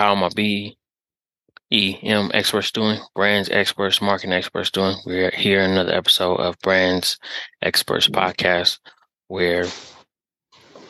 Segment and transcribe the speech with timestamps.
[0.00, 0.30] how my
[1.70, 4.96] BEM experts doing, brands experts, marketing experts doing.
[5.04, 7.18] We're here in another episode of Brands
[7.60, 8.78] Experts Podcast,
[9.28, 9.66] where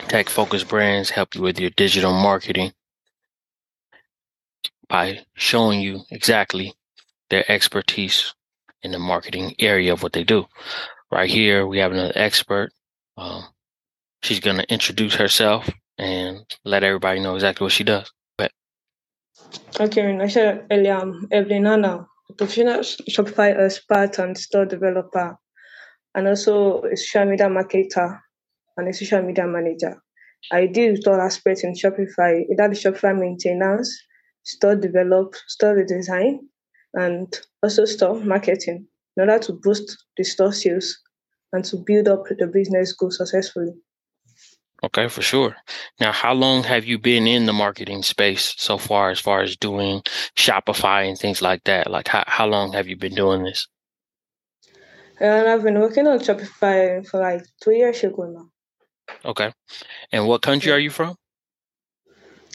[0.07, 2.71] tech focused brands help you with your digital marketing
[4.89, 6.73] by showing you exactly
[7.31, 8.33] their expertise
[8.85, 10.47] in the marketing area of what they do.
[11.11, 12.71] Right here, we have another expert.
[13.17, 13.43] Um,
[14.23, 15.69] she's going to introduce herself
[15.99, 18.09] and let everybody know exactly what she does.
[19.81, 25.37] Okay, I said earlier, I'm Evelyn Anna, a professional Shopify uh, expert and store developer,
[26.15, 28.21] and also a social media marketer
[28.77, 30.01] and a social media manager.
[30.53, 33.91] I deal with all aspects in Shopify, either the Shopify maintenance,
[34.45, 36.39] store develop, store redesign,
[36.95, 40.97] and also store marketing in order to boost the store sales
[41.53, 43.73] and to build up the business go successfully.
[44.83, 45.57] Okay, for sure.
[46.01, 49.57] Now, how long have you been in the marketing space so far, as far as
[49.57, 50.03] doing
[50.37, 51.91] Shopify and things like that?
[51.91, 53.69] Like, how, how long have you been doing this?
[55.21, 58.49] And I've been working on Shopify for like two years ago now.
[59.25, 59.53] Okay.
[60.13, 61.17] And what country are you from?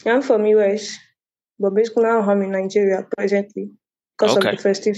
[0.04, 0.98] I'm from US,
[1.60, 3.70] but basically now I'm in Nigeria presently
[4.18, 4.50] because Okay.
[4.50, 4.96] of the festive.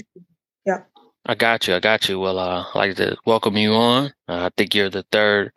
[0.64, 0.84] Yeah.
[1.26, 1.74] I got you.
[1.74, 2.18] I got you.
[2.18, 4.06] Well, uh, I'd like to welcome you on.
[4.28, 5.52] Uh, I think you're the third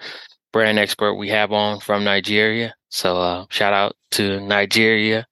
[0.52, 2.74] brand expert we have on from Nigeria.
[2.90, 5.26] So, uh, shout out to Nigeria.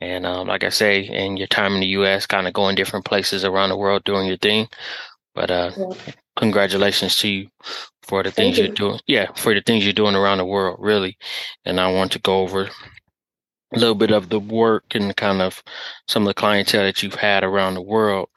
[0.00, 3.04] And, um, like I say, in your time in the U.S., kind of going different
[3.04, 4.68] places around the world doing your thing.
[5.34, 6.12] But, uh, yeah.
[6.36, 7.48] congratulations to you
[8.02, 8.98] for the things you're doing.
[9.06, 11.18] Yeah, for the things you're doing around the world, really.
[11.64, 12.68] And I want to go over
[13.72, 15.62] a little bit of the work and kind of
[16.08, 18.28] some of the clientele that you've had around the world.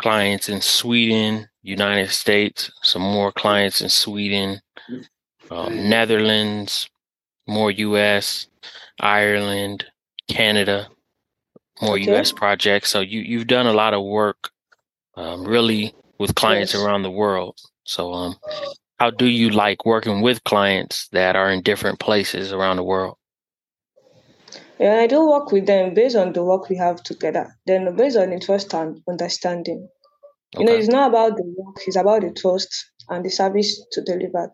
[0.00, 4.60] Clients in Sweden, United States, some more clients in Sweden,
[5.50, 6.88] um, Netherlands,
[7.46, 8.46] more US,
[9.00, 9.86] Ireland,
[10.28, 10.88] Canada,
[11.82, 12.12] more Okay.
[12.14, 12.90] US projects.
[12.90, 14.50] So you you've done a lot of work,
[15.16, 16.82] um, really with clients Yes.
[16.82, 17.58] around the world.
[17.84, 18.36] So um,
[18.98, 23.16] how do you like working with clients that are in different places around the world?
[24.78, 27.56] Yeah, I do work with them based on the work we have together.
[27.66, 29.88] Then based on the trust and understanding.
[30.58, 32.70] You know, it's not about the work, it's about the trust
[33.08, 34.50] and the service to deliver.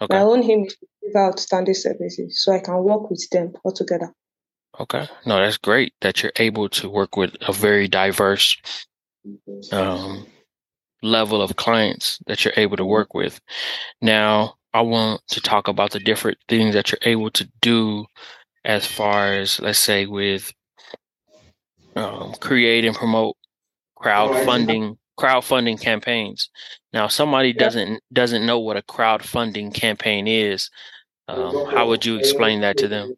[0.00, 3.52] My okay, own aim is to deliver outstanding services so I can work with them
[3.64, 4.12] all together.
[4.78, 5.08] okay.
[5.26, 8.56] No, that's great that you're able to work with a very diverse
[9.72, 10.26] um,
[11.02, 13.40] level of clients that you're able to work with.
[14.00, 18.06] Now, I want to talk about the different things that you're able to do
[18.64, 20.52] as far as, let's say, with
[21.96, 23.36] um, create and promote
[23.98, 26.50] crowdfunding crowdfunding campaigns.
[26.92, 27.64] Now, if somebody Yeah.
[27.64, 30.70] doesn't doesn't know what a crowdfunding campaign is.
[31.28, 33.14] Um, how would you explain that to them?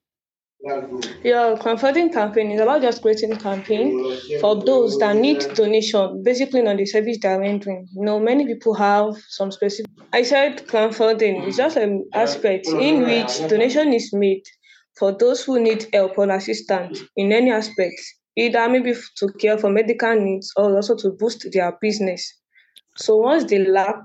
[1.24, 3.90] Yeah, crowdfunding campaign is about just creating campaign
[4.40, 7.86] for those that need donation, basically on the service they're rendering.
[7.96, 9.90] You know, many people have some specific.
[10.12, 14.42] I said crowdfunding is just an aspect in which donation is made
[14.98, 17.98] for those who need help or assistance in any aspect,
[18.40, 22.32] either maybe to care for medical needs or also to boost their business.
[22.96, 23.98] So once they lack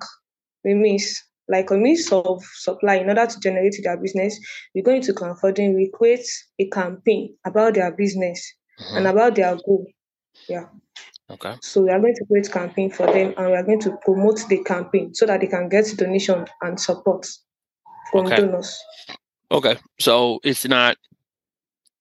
[0.65, 4.39] a miss like a means of supply in order to generate their business,
[4.73, 6.25] we go into crowdfunding, we create
[6.59, 8.41] a campaign about their business
[8.89, 9.11] and Mhm.
[9.11, 9.85] about their goal.
[10.47, 10.65] Yeah.
[11.29, 11.55] Okay.
[11.61, 14.47] So we are going to create campaign for them and we are going to promote
[14.49, 17.27] the campaign so that they can get donation and support
[18.11, 18.37] from Okay.
[18.37, 18.79] donors.
[19.51, 19.77] Okay.
[19.99, 20.97] So it's not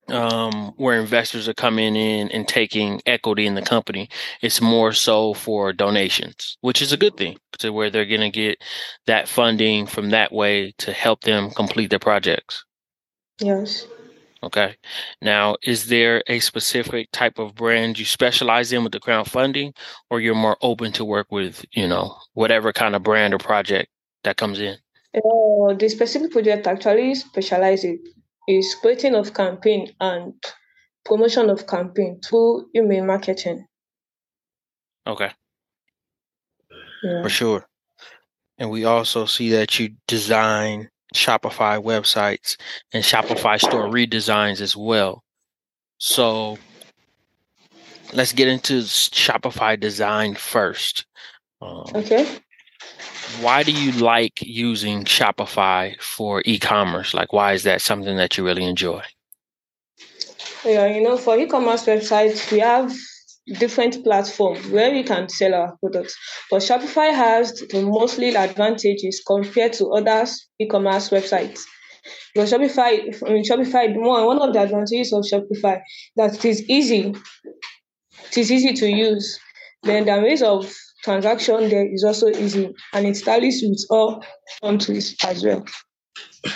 [0.09, 4.09] um, where investors are coming in and taking equity in the company.
[4.42, 8.31] It's more so for donations, which is a good thing to where they're going to
[8.31, 8.59] get
[9.06, 12.64] that funding from that way to help them complete their projects.
[13.41, 13.87] Yes.
[14.43, 14.76] Okay.
[15.22, 19.75] Now, is there a specific type of brand you specialize in with the crowdfunding,
[20.10, 23.88] or you're more open to work with, you know, whatever kind of brand or project
[24.22, 24.76] that comes in?
[25.14, 27.98] Uh, the specific project actually specializes
[28.49, 30.34] is creating of campaign and
[31.05, 33.67] promotion of campaign through email marketing.
[35.06, 35.31] Okay,
[37.02, 37.23] Yeah.
[37.23, 37.67] for sure.
[38.58, 42.56] And we also see that you design Shopify websites
[42.93, 45.23] and Shopify store redesigns as well.
[45.99, 46.58] So
[48.12, 51.05] let's get into Shopify design first.
[51.61, 52.38] Um, Okay.
[53.41, 57.15] Why do you like using Shopify for e-commerce?
[57.15, 59.03] Like, why is that something that you really enjoy?
[60.65, 62.93] Yeah, you know, for e-commerce websites, we have
[63.59, 66.17] different platforms where we can sell our products.
[66.50, 70.26] But Shopify has the mostly advantages compared to other
[70.59, 71.61] e-commerce websites.
[72.35, 75.81] Because Shopify, Shopify, one, one of the advantages of Shopify
[76.17, 77.15] that it is easy.
[78.26, 79.38] It is easy to use.
[79.82, 84.24] Then the ways of transaction there is also easy and it tallies with all
[84.62, 85.64] countries as well.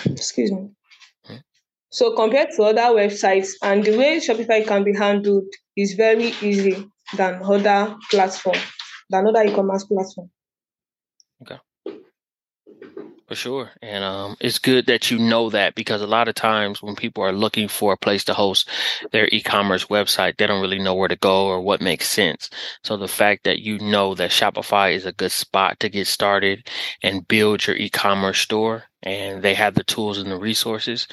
[0.06, 0.70] Excuse me.
[1.90, 5.44] So compared to other websites and the way Shopify can be handled
[5.76, 6.86] is very easy
[7.16, 8.58] than other platform,
[9.08, 10.30] than other e-commerce platform.
[11.42, 11.58] Okay.
[13.28, 13.70] For sure.
[13.82, 17.22] And um, it's good that you know that because a lot of times when people
[17.22, 18.70] are looking for a place to host
[19.12, 22.48] their e-commerce website, they don't really know where to go or what makes sense.
[22.84, 26.68] So the fact that you know that Shopify is a good spot to get started
[27.02, 31.06] and build your e-commerce store and they have the tools and the resources,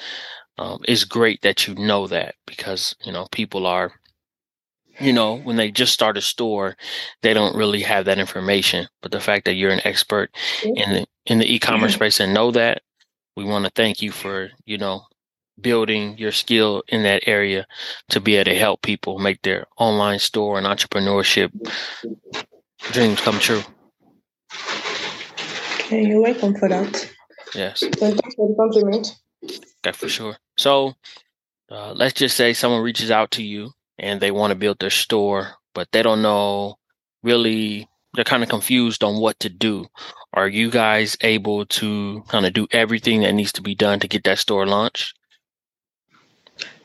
[0.58, 3.92] um, it's great that you know that because, you know, people are
[5.00, 6.76] you know, when they just start a store,
[7.22, 8.88] they don't really have that information.
[9.02, 10.30] But the fact that you're an expert
[10.64, 11.98] in the in the e-commerce mm-hmm.
[11.98, 12.82] space and know that,
[13.36, 15.04] we want to thank you for, you know,
[15.60, 17.66] building your skill in that area
[18.10, 21.52] to be able to help people make their online store and entrepreneurship
[22.92, 23.62] dreams come true.
[25.80, 27.12] Okay, you're welcome for that.
[27.54, 27.80] Yes.
[27.80, 29.16] thanks for the compliment.
[29.44, 30.36] Okay, for sure.
[30.58, 30.94] So
[31.70, 34.90] uh, let's just say someone reaches out to you and they want to build their
[34.90, 36.76] store, but they don't know
[37.24, 39.86] really, they're kind of confused on what to do.
[40.34, 44.08] Are you guys able to kind of do everything that needs to be done to
[44.08, 45.14] get that store launched?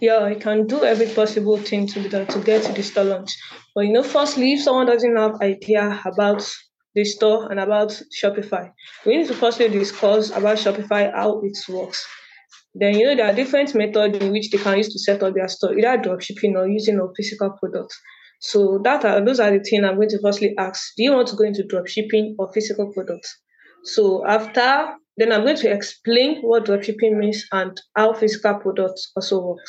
[0.00, 3.04] Yeah, I can do every possible thing to be done to get to the store
[3.04, 3.36] launch.
[3.74, 6.48] But you know, firstly, if someone doesn't have idea about
[6.94, 8.72] the store and about Shopify,
[9.04, 12.04] we need to firstly discuss about Shopify, how it works.
[12.74, 15.34] Then you know there are different methods in which they can use to set up
[15.34, 17.92] their store, either dropshipping or using a physical product.
[18.40, 20.92] So that are those are the things I'm going to firstly ask.
[20.96, 23.36] Do you want to go into dropshipping or physical products?
[23.84, 29.40] So after then I'm going to explain what dropshipping means and how physical products also
[29.40, 29.66] work.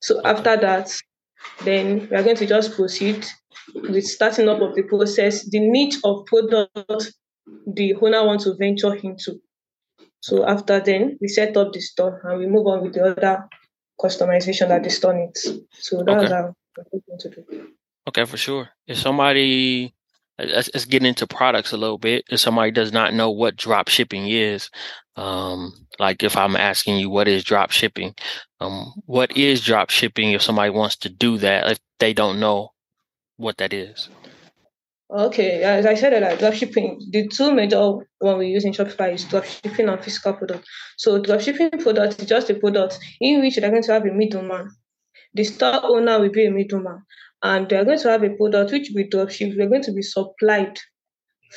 [0.00, 0.94] So after that,
[1.64, 3.26] then we are going to just proceed
[3.74, 7.12] with starting up of the process, the niche of product
[7.66, 9.40] the owner wants to venture into.
[10.22, 13.48] So after then, we set up the store and we move on with the other
[14.00, 15.50] customization that the store needs.
[15.72, 16.32] So that's okay.
[16.32, 17.68] how we're to do.
[18.08, 18.68] Okay, for sure.
[18.86, 19.94] If somebody
[20.38, 22.24] let's, let's get into products a little bit.
[22.30, 24.70] If somebody does not know what drop shipping is,
[25.16, 28.14] um, like if I'm asking you what is drop shipping,
[28.60, 32.70] um, what is drop shipping if somebody wants to do that if they don't know
[33.36, 34.08] what that is?
[35.14, 37.78] Okay, as I said, like dropshipping, the two major
[38.18, 40.66] one we use in Shopify is dropshipping and physical product.
[40.96, 44.70] So dropshipping product is just a product in which they're going to have a middleman.
[45.34, 47.02] The store owner will be a middleman,
[47.42, 49.54] and they're going to have a product which will dropship.
[49.54, 50.78] They're going to be supplied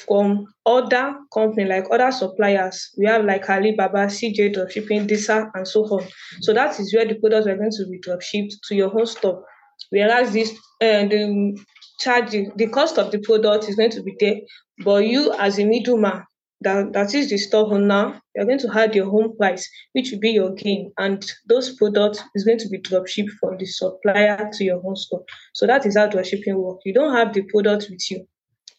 [0.05, 2.89] from other company like other suppliers.
[2.97, 6.05] We have like Alibaba, CJ Dropshipping, Disa, and so on.
[6.41, 9.45] So that is where the products are going to be dropshipped to your home store.
[9.91, 11.57] Whereas this uh, the
[11.99, 14.35] charging the cost of the product is going to be there,
[14.83, 16.23] but you as a middleman,
[16.61, 20.19] that, that is the store owner, you're going to add your home price, which will
[20.19, 24.49] be your gain, and those products is going to be drop shipped from the supplier
[24.53, 25.23] to your home store.
[25.53, 28.25] So that is how drop shipping work You don't have the product with you.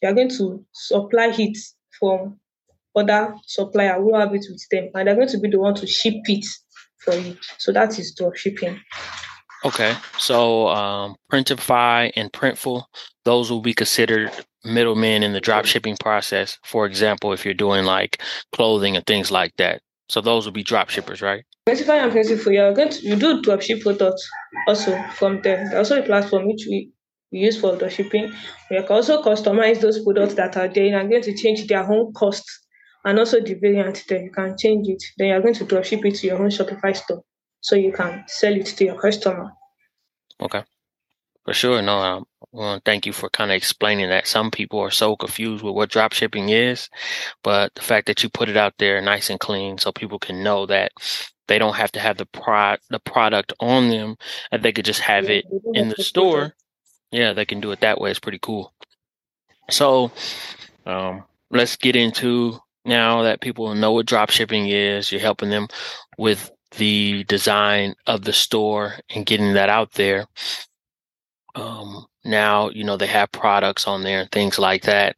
[0.02, 1.58] You are going to supply it
[1.98, 2.38] from
[2.94, 5.86] other supplier who have it with them, and they're going to be the one to
[5.86, 6.44] ship it
[6.98, 7.36] for you.
[7.58, 8.80] So that is drop shipping.
[9.64, 12.84] Okay, so um, Printify and Printful,
[13.24, 14.30] those will be considered
[14.64, 16.58] middlemen in the drop shipping process.
[16.62, 18.20] For example, if you're doing like
[18.52, 19.80] clothing and things like that.
[20.08, 21.44] So those will be drop shippers, right?
[21.68, 22.94] Printify and Printful, yeah, good.
[23.02, 24.28] You do drop ship products
[24.68, 25.68] also from them.
[25.70, 26.92] There's also a platform which we,
[27.32, 28.32] we use for drop shipping.
[28.70, 31.90] We can also customize those products that are there and are going to change their
[31.90, 32.60] own costs
[33.04, 34.22] and also the variant there.
[34.22, 35.02] You can change it.
[35.18, 37.24] Then you're going to drop ship it to your own Shopify store
[37.66, 39.50] so you can sell it to your customer.
[40.40, 40.62] Okay.
[41.44, 41.82] For sure.
[41.82, 44.28] No, um, well, thank you for kind of explaining that.
[44.28, 46.88] Some people are so confused with what drop shipping is,
[47.42, 50.44] but the fact that you put it out there nice and clean so people can
[50.44, 50.92] know that
[51.48, 54.16] they don't have to have the pro- the product on them
[54.52, 55.44] and they could just have it
[55.74, 56.54] in the store.
[57.10, 58.10] Yeah, they can do it that way.
[58.10, 58.72] It's pretty cool.
[59.70, 60.12] So,
[60.84, 65.10] um, let's get into now that people know what drop shipping is.
[65.10, 65.66] You're helping them
[66.16, 70.26] with the design of the store and getting that out there.
[71.54, 75.16] Um, now, you know, they have products on there and things like that.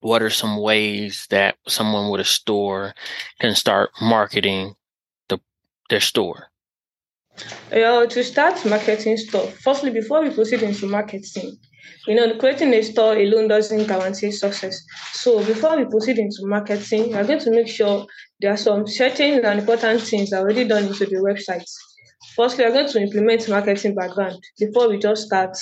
[0.00, 2.94] What are some ways that someone with a store
[3.40, 4.74] can start marketing
[5.28, 5.38] the
[5.90, 6.48] their store?
[7.72, 11.58] Yeah, to start marketing stuff, firstly, before we proceed into marketing,
[12.06, 14.82] You know, creating a store alone doesn't guarantee success.
[15.12, 18.06] So before we proceed into marketing, we are going to make sure
[18.40, 21.64] there are some certain and important things already done into the website.
[22.34, 25.56] Firstly, we are going to implement marketing background before we just start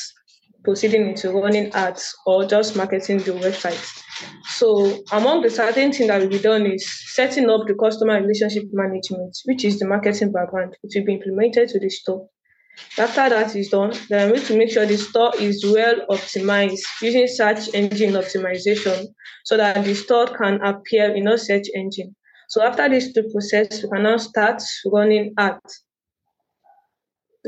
[0.62, 3.80] proceeding into running ads or just marketing the website.
[4.56, 8.64] So among the certain things that will be done is setting up the customer relationship
[8.72, 10.76] management, which is the marketing background.
[10.82, 12.28] It will be implemented to the store.
[12.98, 16.80] After that is done, then I'm going to make sure the store is well optimized
[17.02, 19.06] using search engine optimization
[19.44, 22.14] so that the store can appear in a search engine.
[22.48, 25.84] So after this two process, we can now start running ads.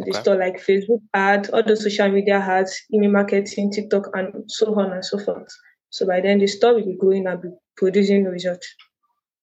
[0.00, 0.10] Okay.
[0.10, 4.92] The store like Facebook ads, the social media ads, email marketing, TikTok, and so on
[4.92, 5.48] and so forth.
[5.90, 8.66] So by then the store will be growing and be producing results.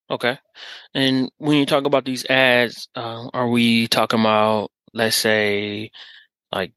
[0.09, 0.37] Okay.
[0.93, 5.91] And when you talk about these ads, uh, are we talking about let's say
[6.51, 6.71] like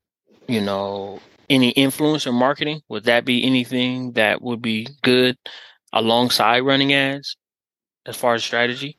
[0.47, 5.39] you know any influencer marketing would that be anything that would be good
[5.95, 7.37] alongside running ads
[8.05, 8.99] as far as strategy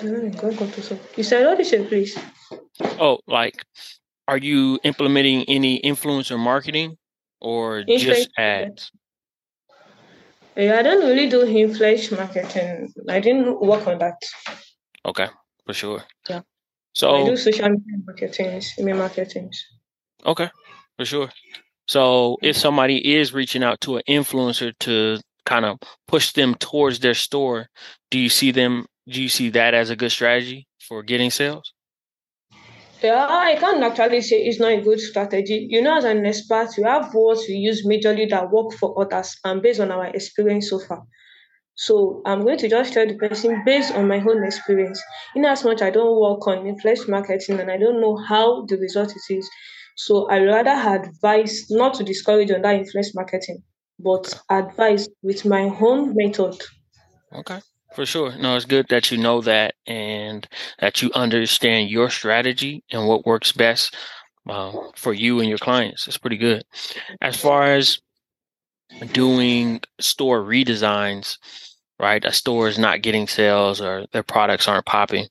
[0.00, 2.16] you said what you please
[2.98, 3.62] oh like
[4.26, 6.96] are you implementing any influencer marketing
[7.40, 8.90] or just ads
[10.56, 12.92] yeah, I don't really do influencer marketing.
[13.08, 14.14] I didn't work on that.
[15.04, 15.26] Okay,
[15.66, 16.04] for sure.
[16.30, 16.42] Yeah.
[16.94, 19.52] So I do social media marketing, email marketing.
[20.24, 20.48] Okay,
[20.96, 21.28] for sure.
[21.86, 27.00] So if somebody is reaching out to an influencer to kind of push them towards
[27.00, 27.68] their store,
[28.10, 28.86] do you see them?
[29.08, 31.74] Do you see that as a good strategy for getting sales?
[33.02, 35.66] Yeah, I can't actually say it's not a good strategy.
[35.68, 39.36] You know, as an expert, we have words we use majorly that work for others
[39.44, 41.02] and based on our experience so far.
[41.76, 45.02] So I'm going to just tell the person based on my own experience.
[45.34, 48.76] In as much I don't work on influence marketing and I don't know how the
[48.76, 49.48] result it is.
[49.96, 53.62] So I rather advise not to discourage on that influence marketing,
[53.98, 54.68] but okay.
[54.68, 56.60] advise with my own method.
[57.32, 57.60] Okay.
[57.94, 58.36] For sure.
[58.36, 60.48] No, it's good that you know that and
[60.80, 63.94] that you understand your strategy and what works best
[64.48, 66.08] um, for you and your clients.
[66.08, 66.64] It's pretty good.
[67.20, 68.00] As far as
[69.12, 71.38] doing store redesigns,
[71.98, 72.24] right?
[72.24, 75.26] A store is not getting sales or their products aren't popping.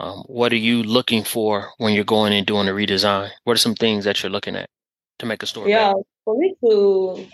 [0.00, 3.30] Um, what are you looking for when you're going and doing a redesign?
[3.44, 4.70] What are some things that you're looking at
[5.18, 5.68] to make a store?
[5.68, 6.02] Yeah, better?
[6.24, 7.26] for me to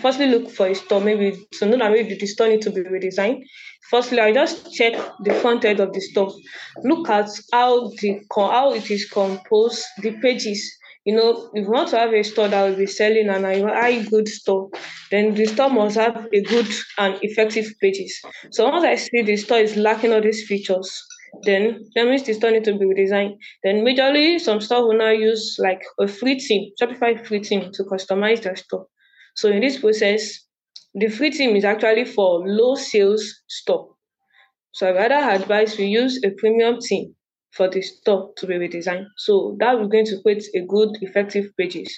[0.00, 3.42] firstly look for a store, maybe to know maybe the store needs to be redesigned.
[3.90, 6.32] Firstly, I just check the front end of the store.
[6.82, 10.77] Look at how the how it is composed, the pages
[11.08, 13.66] you know, if you want to have a store that will be selling and a
[13.66, 14.68] high good store,
[15.10, 18.20] then the store must have a good and effective pages.
[18.50, 21.02] So once I see the store is lacking all these features,
[21.44, 23.38] then that means the store need to be redesigned.
[23.64, 27.84] Then majorly some store will now use like a free theme, Shopify free theme to
[27.84, 28.86] customize their store.
[29.34, 30.38] So in this process,
[30.92, 33.94] the free theme is actually for low sales store.
[34.72, 37.14] So I rather advise we use a premium theme
[37.50, 39.06] for the store to be redesigned.
[39.16, 41.96] So that is going to create a good, effective pages.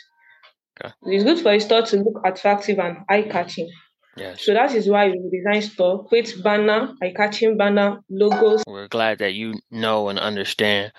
[0.82, 0.92] Okay.
[1.04, 3.70] It's good for a store to look attractive and eye-catching.
[4.16, 4.44] Yes.
[4.44, 8.62] So that is why we design store, create banner, eye-catching banner, logos.
[8.66, 10.92] We're glad that you know and understand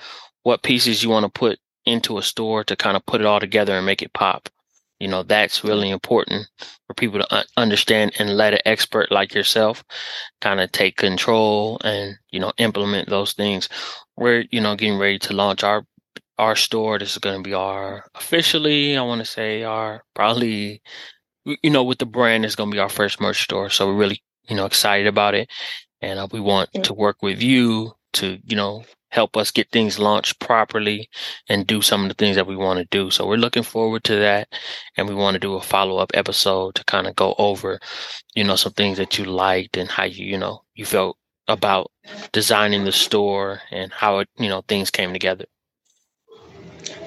[0.43, 3.39] what pieces you want to put into a store to kind of put it all
[3.39, 4.49] together and make it pop.
[5.01, 6.47] You know, that's really important
[6.85, 9.83] for people to understand and let an expert like yourself
[10.41, 13.67] kind of take control and, you know, implement those things.
[14.15, 15.85] We're, you know, getting ready to launch our
[16.37, 16.99] our store.
[16.99, 20.83] This is going to be our officially, I want to say our probably,
[21.45, 23.71] you know, with the brand, it's going to be our first merch store.
[23.71, 25.49] So we're really, you know, excited about it.
[26.01, 29.99] And uh, we want to work with you to, you know, help us get things
[29.99, 31.09] launched properly
[31.49, 33.11] and do some of the things that we want to do.
[33.11, 34.47] So we're looking forward to that.
[34.97, 37.79] And we want to do a follow up episode to kind of go over,
[38.35, 41.91] you know, some things that you liked and how you, you know, you felt about
[42.31, 45.45] designing the store and how it, you know, things came together.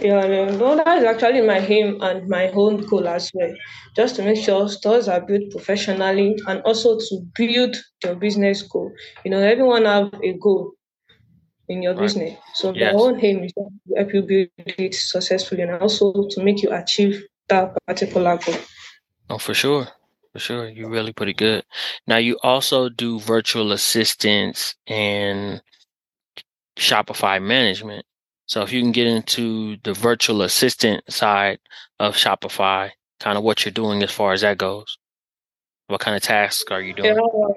[0.01, 3.55] Yeah, um, no, that is actually my aim and my own goal as well.
[3.97, 8.93] Just to make sure stores are built professionally and also to build your business goal.
[9.25, 10.73] You know, everyone have a goal
[11.69, 12.03] in your right.
[12.03, 12.39] business.
[12.55, 12.93] So yes.
[12.93, 16.71] the whole aim is to help you build it successfully and also to make you
[16.73, 18.57] achieve that particular goal.
[19.31, 19.89] Oh, for sure.
[20.33, 20.69] For sure.
[20.69, 21.65] you're really pretty good.
[22.07, 25.63] Now you also do virtual assistants and
[26.77, 28.05] Shopify management.
[28.47, 31.61] So if you can get into the virtual assistant side
[32.01, 32.91] of Shopify,
[33.21, 34.99] kind of what you're doing as far as that goes.
[35.87, 37.15] What kind of tasks are you doing?
[37.15, 37.55] Yeah.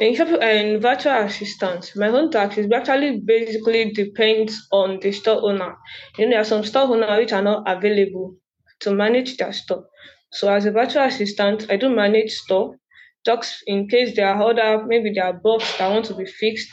[0.00, 5.76] In, in virtual assistant, my own tax is actually basically depends on the store owner.
[6.18, 8.36] You know, there are some store owners which are not available
[8.80, 9.86] to manage their store.
[10.32, 12.76] So as a virtual assistant, I do manage store,
[13.24, 16.70] talks in case there are other, maybe there are bugs that want to be fixed,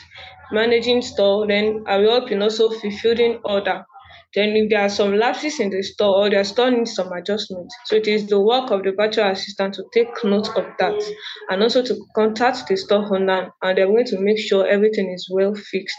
[0.50, 3.84] managing store, then I will help in also fulfilling order.
[4.34, 7.68] Then if there are some lapses in the store or their store needs some adjustment,
[7.86, 11.02] so it is the work of the virtual assistant to take note of that
[11.48, 15.28] and also to contact the store owner and they're going to make sure everything is
[15.30, 15.98] well fixed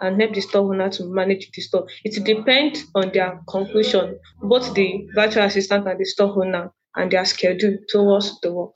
[0.00, 1.86] and help the store owner to manage the store.
[2.04, 7.24] It depends on their conclusion, both the virtual assistant and the store owner and their
[7.24, 8.74] schedule towards the work.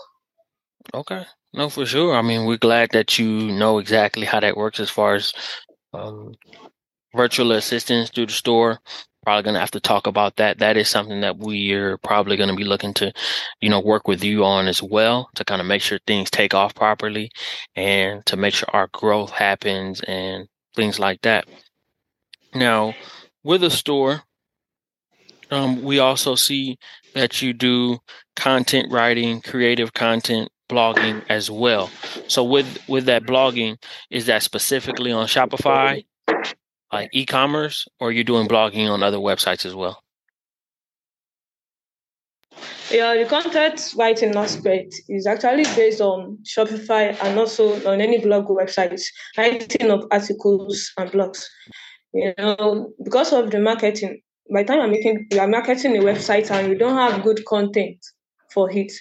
[0.95, 1.25] Okay.
[1.53, 2.17] No, for sure.
[2.17, 5.33] I mean, we're glad that you know exactly how that works as far as
[5.93, 6.35] um,
[7.15, 8.81] virtual assistants through the store.
[9.23, 10.59] Probably going to have to talk about that.
[10.61, 13.13] That is something that we are probably going to be looking to,
[13.61, 16.55] you know, work with you on as well to kind of make sure things take
[16.55, 17.31] off properly
[17.77, 21.47] and to make sure our growth happens and things like that.
[22.55, 22.95] Now,
[23.45, 24.23] with a store,
[25.51, 26.79] um, we also see
[27.15, 27.99] that you do
[28.37, 31.91] content writing, creative content, blogging as well.
[32.29, 33.77] So with with that blogging,
[34.11, 36.05] is that specifically on Shopify,
[36.93, 40.03] like e-commerce, or you're doing blogging on other websites as well?
[42.91, 48.49] Yeah, the content writing aspect is actually based on Shopify and also on any blog
[48.49, 49.03] websites,
[49.39, 51.45] writing of articles and blogs.
[52.13, 54.21] You know, because of the marketing,
[54.53, 57.45] by the time I'm making you are marketing a website and you don't have good
[57.47, 58.05] content
[58.53, 58.93] for it,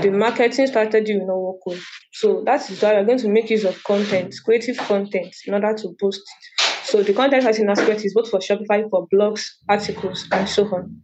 [0.00, 1.80] the marketing strategy will not work well.
[2.12, 5.74] So that is why you're going to make use of content, creative content, in order
[5.74, 6.63] to boost it.
[6.94, 11.02] So the content writing aspect is both for Shopify, for blogs, articles, and so on.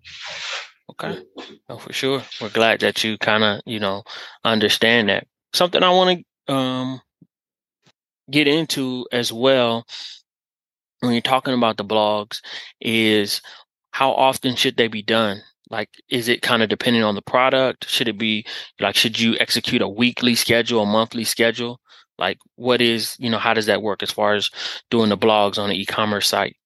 [0.88, 1.18] Okay.
[1.68, 2.22] Oh, for sure.
[2.40, 4.04] We're glad that you kind of, you know,
[4.44, 5.26] understand that.
[5.52, 7.00] Something I want to um,
[8.30, 9.84] get into as well
[11.00, 12.38] when you're talking about the blogs
[12.80, 13.42] is
[13.90, 15.42] how often should they be done?
[15.70, 17.90] Like, is it kind of depending on the product?
[17.90, 18.46] Should it be
[18.78, 21.80] like, should you execute a weekly schedule, a monthly schedule?
[22.20, 24.50] Like, what is, you know, how does that work as far as
[24.90, 26.56] doing the blogs on an e commerce site?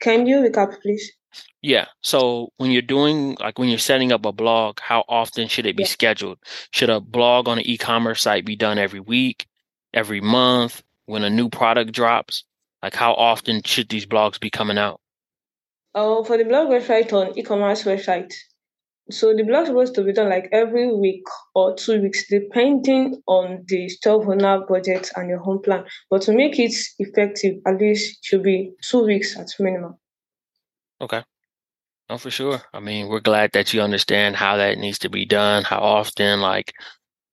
[0.00, 1.12] Can you recap, please?
[1.62, 1.86] Yeah.
[2.02, 5.76] So when you're doing like when you're setting up a blog, how often should it
[5.76, 5.88] be yeah.
[5.88, 6.38] scheduled?
[6.72, 9.46] Should a blog on an e-commerce site be done every week,
[9.94, 12.44] every month, when a new product drops?
[12.82, 15.00] Like how often should these blogs be coming out?
[15.94, 18.32] Oh, for the blog website on e-commerce website.
[19.10, 23.64] So the blog supposed to be done like every week or two weeks, depending on
[23.66, 25.84] the store owner budget and your home plan.
[26.08, 29.96] But to make it effective, at least should be two weeks at minimum.
[31.00, 31.22] Okay.
[32.08, 32.62] No, for sure.
[32.72, 36.40] I mean, we're glad that you understand how that needs to be done, how often.
[36.40, 36.72] Like,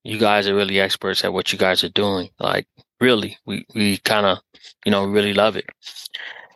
[0.03, 2.29] you guys are really experts at what you guys are doing.
[2.39, 2.67] Like,
[2.99, 4.39] really, we we kind of,
[4.85, 5.69] you know, really love it.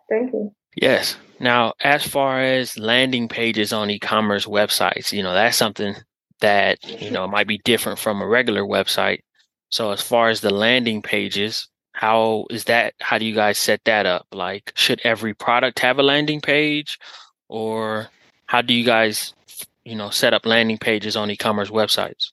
[0.10, 0.54] Thank you.
[0.76, 1.16] Yes.
[1.40, 5.96] Now, as far as landing pages on e-commerce websites, you know, that's something
[6.40, 9.20] that, you know, might be different from a regular website.
[9.70, 13.82] So as far as the landing pages, how is that how do you guys set
[13.86, 14.28] that up?
[14.32, 17.00] Like should every product have a landing page
[17.48, 18.08] or
[18.46, 19.34] how do you guys,
[19.84, 22.32] you know, set up landing pages on e-commerce websites?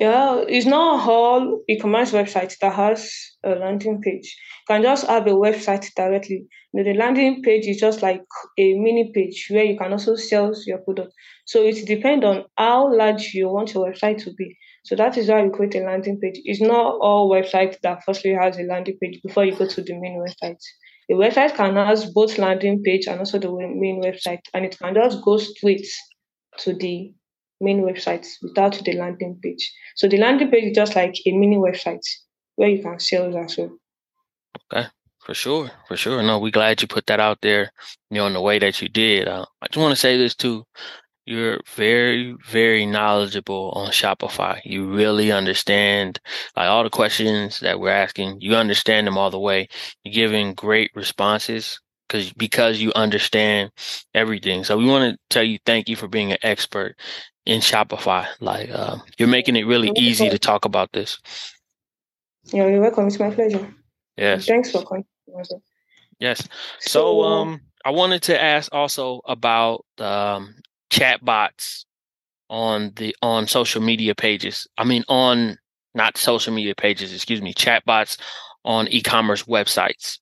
[0.00, 3.10] Yeah, it's not all e-commerce websites that has
[3.42, 4.36] a landing page.
[4.68, 6.46] You can just have a website directly.
[6.72, 8.22] You know, the landing page is just like
[8.58, 11.12] a mini page where you can also sell your product.
[11.46, 14.56] So it depends on how large you want your website to be.
[14.84, 16.40] So that is why we create a landing page.
[16.44, 19.94] It's not all websites that firstly has a landing page before you go to the
[19.94, 20.60] main website.
[21.10, 24.94] A website can have both landing page and also the main website, and it can
[24.94, 25.86] just go straight
[26.58, 27.14] to the
[27.62, 29.72] main website without the landing page.
[29.96, 32.06] So the landing page is just like a mini website
[32.56, 33.78] where you can sell as well.
[34.70, 34.88] Okay,
[35.28, 36.22] for sure, for sure.
[36.22, 37.70] No, we glad you put that out there,
[38.10, 39.28] you know, in the way that you did.
[39.28, 40.64] Uh, I just want to say this too.
[41.26, 44.58] You're very, very knowledgeable on Shopify.
[44.64, 46.18] You really understand
[46.56, 48.40] like all the questions that we're asking.
[48.40, 49.68] You understand them all the way.
[50.02, 53.70] You're giving great responses because because you understand
[54.14, 54.64] everything.
[54.64, 56.96] So we want to tell you thank you for being an expert
[57.44, 58.26] in Shopify.
[58.40, 61.18] Like uh, you're making it really easy to talk about this.
[62.44, 63.08] Yeah, you're welcome.
[63.08, 63.74] It's my pleasure.
[64.16, 64.46] Yes.
[64.46, 65.04] Thanks for coming.
[66.18, 66.46] Yes.
[66.80, 70.54] So, um, I wanted to ask also about um,
[70.90, 71.84] chatbots
[72.50, 74.66] on the on social media pages.
[74.76, 75.58] I mean, on
[75.94, 77.14] not social media pages.
[77.14, 78.18] Excuse me, chatbots
[78.64, 80.18] on e-commerce websites.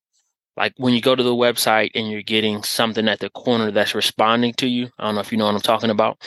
[0.57, 3.95] Like when you go to the website and you're getting something at the corner that's
[3.95, 4.88] responding to you.
[4.99, 6.19] I don't know if you know what I'm talking about.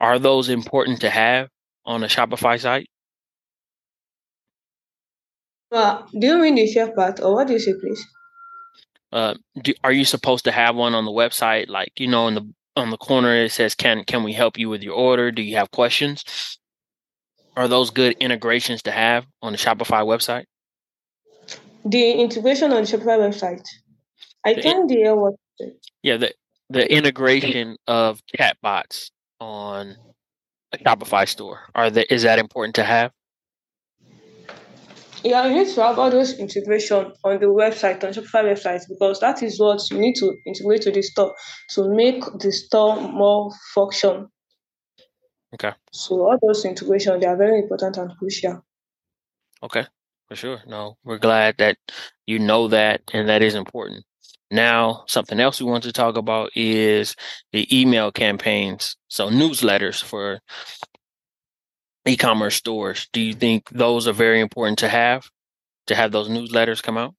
[0.00, 1.48] Are those important to have
[1.84, 2.88] on a Shopify site?
[5.70, 8.06] Well, do you mean the share part or what do you say, please?
[9.14, 11.68] Uh, do, are you supposed to have one on the website?
[11.68, 14.68] Like, you know, in the on the corner it says, "Can can we help you
[14.68, 15.30] with your order?
[15.30, 16.58] Do you have questions?"
[17.56, 20.46] Are those good integrations to have on the Shopify website?
[21.84, 23.64] The integration on the Shopify website.
[24.44, 25.34] I can hear what.
[26.02, 26.34] Yeah, the
[26.68, 29.94] the integration of chatbots on
[30.72, 31.60] a Shopify store.
[31.76, 33.12] Are that is that important to have?
[35.24, 39.20] Yeah, you need to have all those integration on the website, on Shopify website, because
[39.20, 41.34] that is what you need to integrate to the store
[41.70, 44.28] to make the store more function.
[45.54, 45.72] Okay.
[45.92, 48.66] So all those integration they are very important and crucial.
[49.62, 49.86] Okay,
[50.28, 50.60] for sure.
[50.66, 51.78] No, we're glad that
[52.26, 54.04] you know that and that is important.
[54.50, 57.16] Now, something else we want to talk about is
[57.52, 58.96] the email campaigns.
[59.08, 60.40] So newsletters for
[62.06, 63.08] e-commerce stores.
[63.12, 65.30] Do you think those are very important to have
[65.86, 67.14] to have those newsletters come out?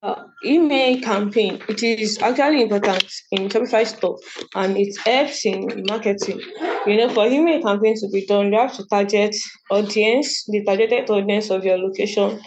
[0.00, 4.16] Uh, email campaign it is actually important in Shopify store
[4.54, 6.40] and it helps in marketing.
[6.86, 9.34] You know, for email campaign to be done, you have to target
[9.72, 12.40] audience, the targeted audience of your location,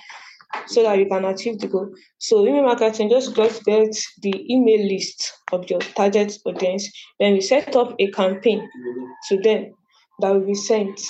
[0.68, 1.94] so that you can achieve the goal.
[2.18, 6.92] So email marketing just just get the email list of your target audience.
[7.20, 8.70] Then we set up a campaign
[9.30, 9.74] to them
[10.20, 11.02] that will be sent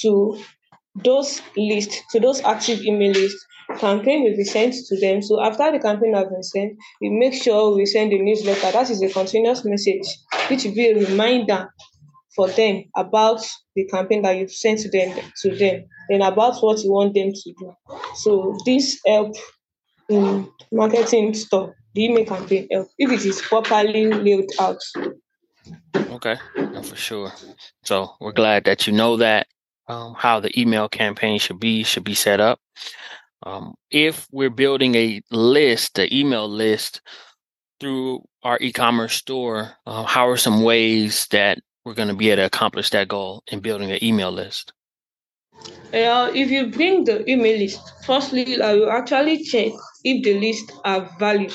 [0.00, 0.38] to
[0.94, 3.44] those lists, to those active email lists.
[3.78, 5.22] Campaign will be sent to them.
[5.22, 8.70] So after the campaign has been sent, we make sure we send a newsletter.
[8.70, 10.06] That is a continuous message,
[10.48, 11.72] which will be a reminder
[12.34, 13.40] for them about
[13.74, 17.32] the campaign that you've sent to them to them and about what you want them
[17.32, 17.74] to do.
[18.16, 19.34] So this help
[20.08, 24.80] in marketing stuff, the email campaign help if it is properly laid out.
[25.96, 27.32] Okay, no, for sure.
[27.84, 29.46] So we're glad that you know that
[29.88, 32.60] um, how the email campaign should be should be set up.
[33.44, 37.00] Um, if we're building a list, an email list
[37.80, 42.42] through our e-commerce store, uh, how are some ways that we're going to be able
[42.42, 44.72] to accomplish that goal in building an email list?
[45.92, 49.72] Uh, if you bring the email list, firstly, I will actually check
[50.04, 51.52] if the lists are valid.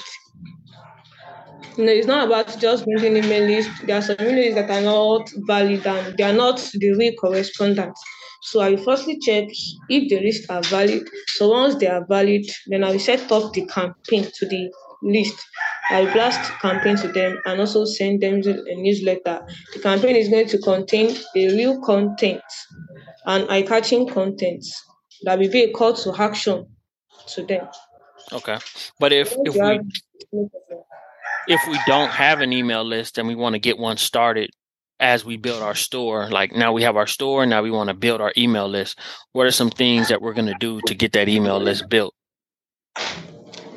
[1.77, 3.69] You know, it's not about just bringing email list.
[3.85, 7.99] There are some emails that are not valid and they are not the real correspondence.
[8.43, 9.49] So I will firstly check
[9.89, 11.07] if the lists are valid.
[11.27, 14.71] So once they are valid, then I will set up the campaign to the
[15.03, 15.35] list.
[15.89, 19.45] I blast campaign to them and also send them a newsletter.
[19.73, 22.41] The campaign is going to contain a real content
[23.25, 24.65] and eye-catching content
[25.23, 26.67] that will be a call to action
[27.27, 27.67] to them.
[28.33, 28.57] Okay,
[28.99, 29.79] but if if we
[31.47, 34.49] if we don't have an email list and we want to get one started
[34.99, 37.93] as we build our store, like now we have our store, now we want to
[37.93, 38.99] build our email list.
[39.31, 42.13] What are some things that we're going to do to get that email list built?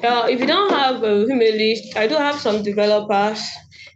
[0.03, 3.47] Uh, if you don't have a email list, I do have some developers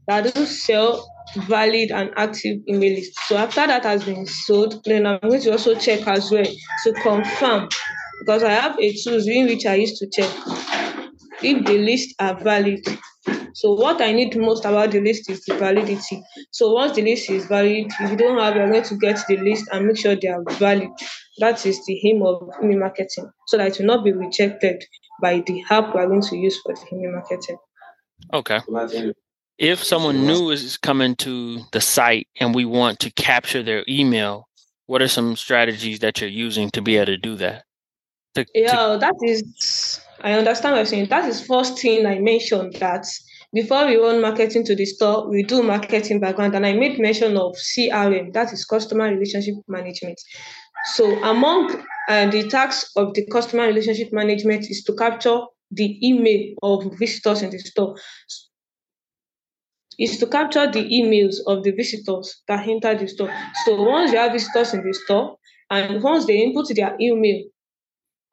[0.07, 1.11] that do sell
[1.49, 3.19] valid and active email lists.
[3.27, 6.93] So after that has been sold, then I'm going to also check as well to
[7.03, 7.69] confirm
[8.21, 10.31] because I have a tool in which I used to check
[11.43, 12.87] if the lists are valid.
[13.55, 16.23] So what I need most about the list is the validity.
[16.51, 19.39] So once the list is valid, if you don't have, you're going to get the
[19.39, 20.89] list and make sure they are valid.
[21.39, 24.85] That is the aim of email marketing, so that it will not be rejected
[25.21, 27.57] by the app we're going to use for the email marketing.
[28.33, 28.61] Okay.
[29.59, 34.49] If someone new is coming to the site and we want to capture their email,
[34.87, 37.65] what are some strategies that you're using to be able to do that?
[38.35, 38.99] To, yeah, to...
[38.99, 41.09] that is, I understand what you're saying.
[41.09, 43.07] That is first thing I mentioned that
[43.53, 46.57] before we run marketing to the store, we do marketing background.
[46.57, 50.21] And I made mention of CRM, that is customer relationship management.
[50.93, 56.55] So among uh, the tasks of the customer relationship management is to capture the email
[56.63, 57.97] of visitors in the store.
[59.99, 63.33] Is to capture the emails of the visitors that enter the store.
[63.65, 65.39] So once you have visitors in the store,
[65.71, 67.45] and once they input their email,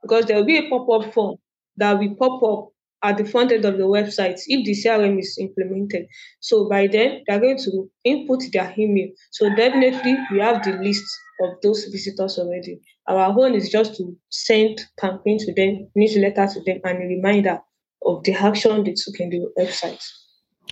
[0.02, 1.38] because there will be a pop-up form
[1.78, 2.71] that will pop up
[3.04, 6.08] at the front end of the website if the CRM is implemented.
[6.40, 9.10] So by then, they're going to input their email.
[9.32, 11.06] So definitely, we have the list
[11.44, 12.80] of those visitors already.
[13.08, 17.60] Our own is just to send campaign to them, newsletter to them, and a reminder
[18.06, 20.04] of the action they took in the website.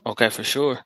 [0.06, 0.80] Okay, for sure.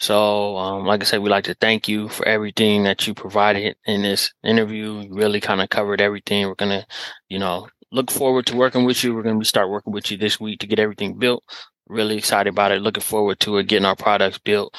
[0.00, 3.76] So, um, like I said, we'd like to thank you for everything that you provided
[3.84, 5.00] in this interview.
[5.00, 6.46] You really kind of covered everything.
[6.46, 6.86] We're gonna,
[7.28, 9.14] you know, look forward to working with you.
[9.14, 11.44] We're gonna start working with you this week to get everything built.
[11.88, 12.82] Really excited about it.
[12.82, 14.74] Looking forward to it, getting our products built.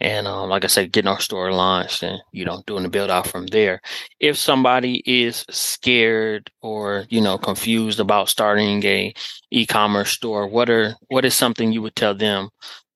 [0.00, 3.10] and um, like I said, getting our store launched and you know doing the build
[3.10, 3.80] out from there.
[4.20, 9.14] If somebody is scared or you know confused about starting a
[9.50, 12.50] e-commerce store, what are what is something you would tell them,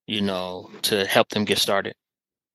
[0.06, 1.94] you know, to help them get started?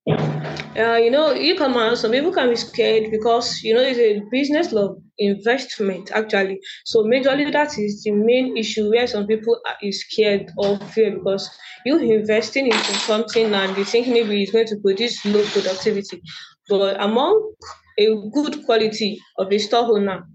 [0.10, 4.22] Uh, you know, you e-commerce, some people can be scared because, you know, it's a
[4.32, 6.60] business of investment, actually.
[6.86, 11.17] So majorly that is the main issue where some people are is scared or fear
[11.17, 11.50] because
[11.86, 16.22] you investing into something and you think maybe it's going to produce low productivity.
[16.70, 17.54] But among
[17.98, 20.26] a good quality of a store owner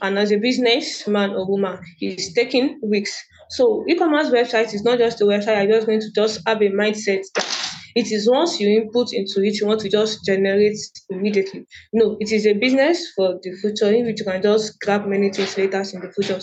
[0.00, 3.20] and as a businessman or woman, it's taking weeks.
[3.50, 5.58] So e-commerce website is not just a website.
[5.58, 7.67] I'm just going to just have a mindset that
[7.98, 10.78] it is once you input into it, you want to just generate
[11.10, 11.66] immediately.
[11.92, 15.30] No, it is a business for the future in which you can just grab many
[15.32, 16.40] things later in the future.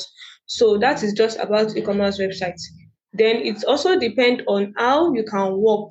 [0.48, 2.62] So that is just about e-commerce websites.
[3.14, 5.90] Then it also depends on how you can work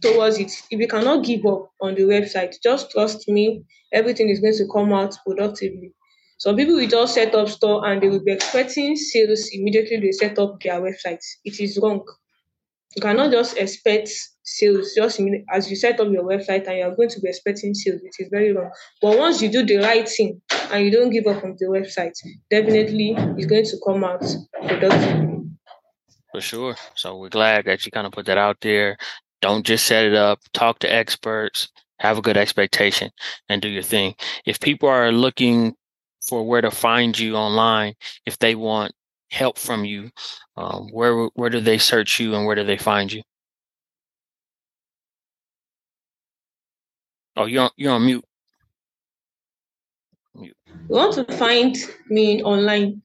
[0.00, 0.50] towards it.
[0.70, 4.66] If you cannot give up on the website, just trust me, everything is going to
[4.72, 5.92] come out productively.
[6.38, 10.12] Some people will just set up store and they will be expecting sales immediately they
[10.12, 11.22] set up their website.
[11.44, 12.02] It is wrong.
[12.96, 14.10] You cannot just expect
[14.44, 18.00] sales just as you set up your website and you're going to be expecting sales,
[18.02, 18.70] it is very wrong.
[19.00, 22.14] But once you do the right thing and you don't give up on the website,
[22.50, 24.24] definitely it's going to come out
[24.66, 25.42] productively.
[26.32, 26.76] For sure.
[26.94, 28.96] So we're glad that you kind of put that out there.
[29.42, 33.10] Don't just set it up, talk to experts, have a good expectation,
[33.48, 34.14] and do your thing.
[34.46, 35.74] If people are looking
[36.26, 38.92] for where to find you online, if they want
[39.30, 40.10] help from you,
[40.56, 43.22] um, where where do they search you and where do they find you?
[47.36, 48.24] Oh, you're on, you're on mute.
[50.34, 50.56] mute.
[50.66, 51.76] You want to find
[52.08, 53.02] me online?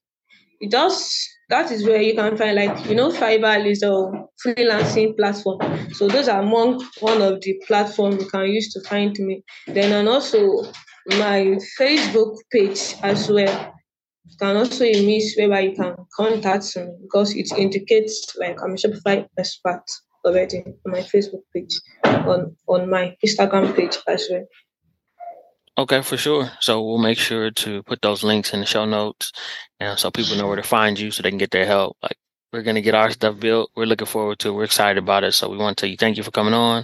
[0.60, 1.28] It does.
[1.50, 4.12] That is where you can find, like you know, Fiverr is a
[4.44, 5.60] freelancing platform.
[5.94, 9.44] So those are among one of the platforms you can use to find me.
[9.68, 10.64] Then and also
[11.06, 13.74] my Facebook page as well.
[14.26, 18.76] You can also use whereby you can contact me because it indicates like I'm a
[18.76, 19.84] Shopify expert
[20.26, 24.46] already on my Facebook page, on on my Instagram page as well.
[25.80, 26.50] Okay, for sure.
[26.60, 29.32] So we'll make sure to put those links in the show notes,
[29.80, 31.98] and so people know where to find you, so they can get their help.
[32.02, 32.18] Like
[32.52, 33.72] we're gonna get our stuff built.
[33.76, 34.50] We're looking forward to.
[34.50, 34.54] it.
[34.54, 35.34] We're excited about it.
[35.34, 36.84] So we want to tell you thank you for coming on.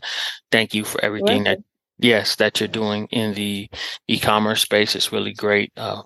[0.52, 1.60] Thank you for everything that
[2.00, 3.70] yes that you're doing in the
[4.08, 4.96] e-commerce space.
[4.96, 5.72] It's really great.
[5.76, 6.04] Uh,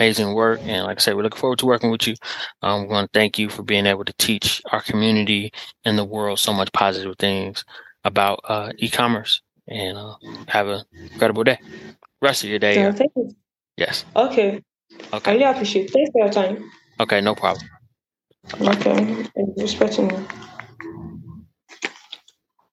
[0.00, 0.60] amazing work.
[0.62, 2.14] And like I said, we look forward to working with you.
[2.62, 5.52] Um, we want to thank you for being able to teach our community
[5.84, 7.64] and the world so much positive things
[8.04, 9.42] about uh, e-commerce.
[9.68, 10.16] And uh,
[10.48, 10.82] have an
[11.12, 11.58] incredible day.
[12.20, 12.74] Rest of your day.
[12.74, 13.30] Yeah, thank you.
[13.76, 14.04] Yes.
[14.16, 14.60] Okay.
[15.12, 15.30] Okay.
[15.30, 15.92] I really appreciate it.
[15.92, 16.68] Thanks for your time.
[16.98, 17.64] Okay, no problem.
[18.60, 19.26] Okay.
[19.56, 20.26] Respecting you.